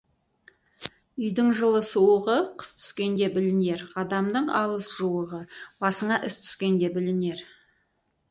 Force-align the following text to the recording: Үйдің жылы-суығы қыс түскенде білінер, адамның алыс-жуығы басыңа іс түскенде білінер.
Үйдің 1.23 1.49
жылы-суығы 1.57 2.37
қыс 2.63 2.71
түскенде 2.79 3.27
білінер, 3.35 3.83
адамның 4.03 4.49
алыс-жуығы 4.61 5.41
басыңа 5.85 6.17
іс 6.31 6.39
түскенде 6.47 6.89
білінер. 6.97 7.45